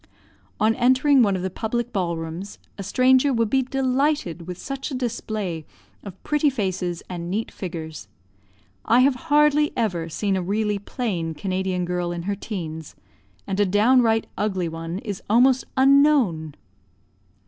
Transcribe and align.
On 0.59 0.73
entering 0.77 1.21
one 1.21 1.35
of 1.35 1.43
the 1.43 1.51
public 1.51 1.93
ball 1.93 2.17
rooms, 2.17 2.57
a 2.75 2.81
stranger 2.81 3.31
would 3.31 3.51
be 3.51 3.61
delighted 3.61 4.47
with 4.47 4.57
such 4.57 4.89
a 4.89 4.95
display 4.95 5.63
of 6.01 6.23
pretty 6.23 6.49
faces 6.49 7.03
and 7.07 7.29
neat 7.29 7.51
figures. 7.51 8.07
I 8.83 9.01
have 9.01 9.13
hardly 9.29 9.71
ever 9.77 10.09
seen 10.09 10.35
a 10.35 10.41
really 10.41 10.79
plain 10.79 11.35
Canadian 11.35 11.85
girl 11.85 12.11
in 12.11 12.23
her 12.23 12.33
teens; 12.35 12.95
and 13.45 13.59
a 13.59 13.63
downright 13.67 14.25
ugly 14.35 14.67
one 14.67 14.97
is 15.05 15.21
almost 15.29 15.65
unknown. 15.77 16.55